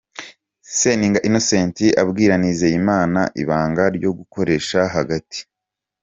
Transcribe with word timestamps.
Seninga 0.77 1.19
Innocent 1.27 1.77
abwira 2.01 2.33
Nizeyimana 2.37 3.21
ibanga 3.41 3.83
ryo 3.95 4.11
gukoresha 4.17 4.79
hagati. 4.95 5.39